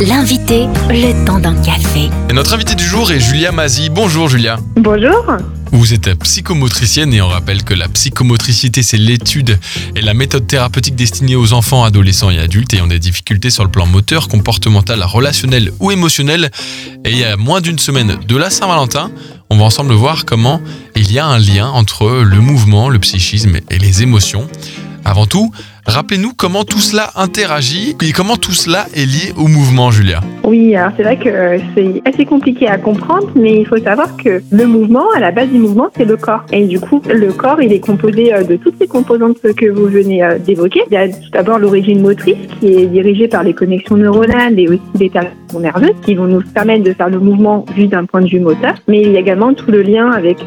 [0.00, 2.08] L'invité, le temps d'un café.
[2.30, 3.90] Et notre invité du jour est Julia Mazi.
[3.90, 4.56] Bonjour Julia.
[4.76, 5.26] Bonjour.
[5.72, 9.58] Vous êtes psychomotricienne et on rappelle que la psychomotricité, c'est l'étude
[9.96, 13.70] et la méthode thérapeutique destinée aux enfants, adolescents et adultes ayant des difficultés sur le
[13.70, 16.52] plan moteur, comportemental, relationnel ou émotionnel.
[17.04, 19.10] Et il y a moins d'une semaine de la Saint-Valentin,
[19.50, 20.60] on va ensemble voir comment
[20.94, 24.46] il y a un lien entre le mouvement, le psychisme et les émotions.
[25.04, 25.52] Avant tout,
[25.88, 30.20] rappelez-nous comment tout cela interagit et comment tout cela est lié au mouvement, Julia.
[30.44, 34.16] Oui, alors c'est vrai que euh, c'est assez compliqué à comprendre, mais il faut savoir
[34.16, 36.44] que le mouvement, à la base du mouvement, c'est le corps.
[36.52, 39.86] Et du coup, le corps, il est composé euh, de toutes ces composantes que vous
[39.86, 40.82] venez euh, d'évoquer.
[40.90, 44.68] Il y a tout d'abord l'origine motrice qui est dirigée par les connexions neuronales et
[44.68, 48.20] aussi les terminaisons nerveuses qui vont nous permettre de faire le mouvement vu d'un point
[48.20, 48.74] de vue moteur.
[48.86, 50.38] Mais il y a également tout le lien avec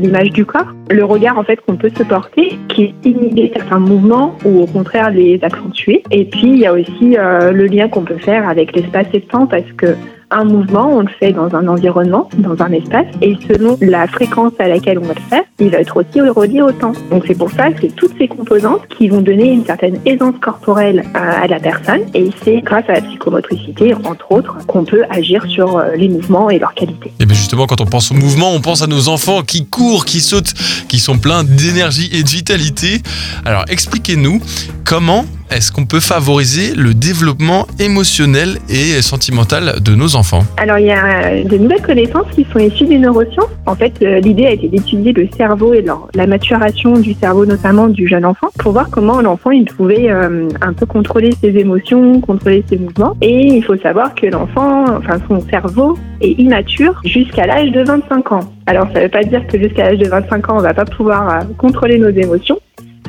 [0.00, 4.36] l'image du corps, le regard en fait qu'on peut se porter, qui inhibe certains mouvements
[4.44, 6.02] ou au contraire les accentuer.
[6.10, 9.26] Et puis il y a aussi le lien qu'on peut faire avec l'espace et le
[9.26, 9.94] temps parce que
[10.30, 14.52] un mouvement, on le fait dans un environnement, dans un espace, et selon la fréquence
[14.58, 16.92] à laquelle on va le faire, il va être aussi relié au temps.
[17.10, 20.34] Donc c'est pour ça que c'est toutes ces composantes qui vont donner une certaine aisance
[20.40, 25.44] corporelle à, la personne, et c'est grâce à la psychomotricité, entre autres, qu'on peut agir
[25.46, 27.12] sur euh, les mouvements et leur qualité.
[27.20, 30.04] Et bien justement, quand on pense au mouvement, on pense à nos enfants qui courent,
[30.04, 30.52] qui sautent,
[30.88, 33.02] qui sont pleins d'énergie et de vitalité.
[33.44, 34.40] Alors expliquez-nous
[34.84, 40.86] comment est-ce qu'on peut favoriser le développement émotionnel et sentimental de nos enfants Alors, il
[40.86, 43.50] y a euh, de nouvelles connaissances qui sont issues des neurosciences.
[43.66, 47.88] En fait, euh, l'idée a été d'étudier le cerveau et la maturation du cerveau, notamment
[47.88, 52.20] du jeune enfant, pour voir comment l'enfant il pouvait euh, un peu contrôler ses émotions,
[52.20, 53.16] contrôler ses mouvements.
[53.20, 58.32] Et il faut savoir que l'enfant, enfin son cerveau, est immature jusqu'à l'âge de 25
[58.32, 58.40] ans.
[58.66, 60.74] Alors, ça ne veut pas dire que jusqu'à l'âge de 25 ans, on ne va
[60.74, 62.58] pas pouvoir contrôler nos émotions,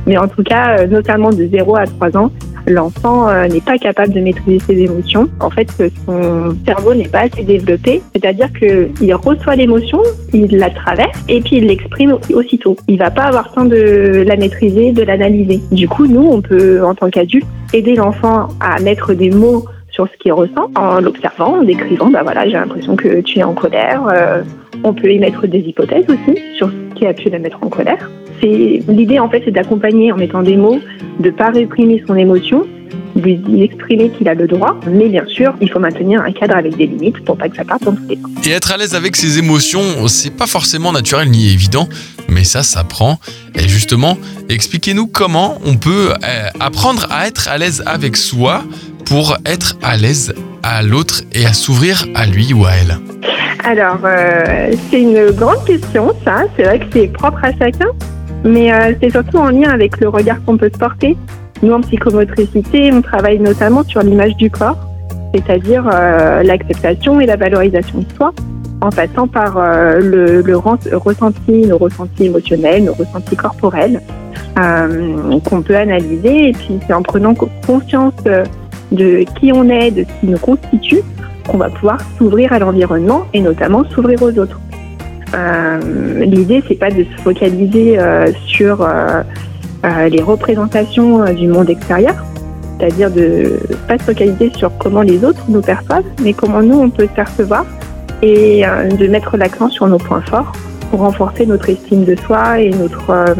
[0.09, 2.31] mais en tout cas, euh, notamment de 0 à 3 ans,
[2.65, 5.29] l'enfant euh, n'est pas capable de maîtriser ses émotions.
[5.39, 5.69] En fait,
[6.07, 10.01] son cerveau n'est pas assez développé, c'est-à-dire qu'il reçoit l'émotion,
[10.33, 12.75] il la traverse et puis il l'exprime aussitôt.
[12.87, 15.61] Il va pas avoir temps de la maîtriser, de l'analyser.
[15.71, 20.07] Du coup, nous, on peut, en tant qu'adulte, aider l'enfant à mettre des mots sur
[20.07, 23.53] ce qu'il ressent en l'observant, en décrivant, bah voilà, j'ai l'impression que tu es en
[23.53, 24.07] colère.
[24.11, 24.41] Euh,
[24.83, 28.09] on peut émettre des hypothèses aussi sur ce qui a pu la mettre en colère.
[28.41, 30.79] C'est l'idée en fait, c'est d'accompagner en mettant des mots,
[31.19, 32.65] de pas réprimer son émotion,
[33.15, 36.77] lui exprimer qu'il a le droit, mais bien sûr, il faut maintenir un cadre avec
[36.77, 38.47] des limites pour pas que ça parte dans tous les sens.
[38.47, 41.87] Et être à l'aise avec ses émotions, c'est pas forcément naturel ni évident,
[42.29, 43.19] mais ça s'apprend.
[43.55, 44.17] Et justement,
[44.49, 48.63] expliquez-nous comment on peut euh, apprendre à être à l'aise avec soi
[49.05, 50.33] pour être à l'aise
[50.63, 52.97] à l'autre et à s'ouvrir à lui ou à elle.
[53.63, 56.43] Alors, euh, c'est une grande question, ça.
[56.55, 57.87] C'est vrai que c'est propre à chacun.
[58.43, 61.17] Mais euh, c'est surtout en lien avec le regard qu'on peut se porter.
[61.61, 64.77] Nous, en psychomotricité, on travaille notamment sur l'image du corps,
[65.33, 68.33] c'est-à-dire euh, l'acceptation et la valorisation de soi,
[68.81, 74.01] en passant par euh, le, le, ressenti, nos ressentis émotionnels, nos ressentis corporels,
[74.55, 76.49] qu'on peut analyser.
[76.49, 77.33] Et puis, c'est en prenant
[77.65, 78.13] conscience
[78.91, 81.01] de qui on est, de ce qui nous constitue,
[81.47, 84.59] qu'on va pouvoir s'ouvrir à l'environnement et notamment s'ouvrir aux autres.
[85.33, 89.23] Euh, L'idée, c'est pas de se focaliser euh, sur euh,
[90.09, 92.15] les représentations du monde extérieur,
[92.77, 96.89] c'est-à-dire de pas se focaliser sur comment les autres nous perçoivent, mais comment nous on
[96.89, 97.65] peut se percevoir
[98.21, 98.63] et
[98.99, 100.51] de mettre l'accent sur nos points forts
[100.91, 103.35] pour renforcer notre estime de soi et notre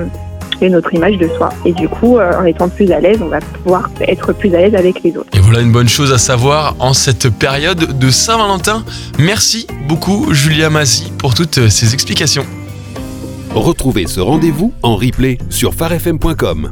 [0.61, 1.49] et notre image de soi.
[1.65, 4.75] Et du coup, en étant plus à l'aise, on va pouvoir être plus à l'aise
[4.75, 5.29] avec les autres.
[5.33, 8.83] Et voilà une bonne chose à savoir en cette période de Saint-Valentin.
[9.17, 12.45] Merci beaucoup Julia Massy pour toutes ces explications.
[13.55, 16.71] Retrouvez ce rendez-vous en replay sur farfm.com.